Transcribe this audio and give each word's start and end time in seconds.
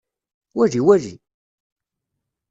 Wali 0.57 0.79
wali! 0.87 1.13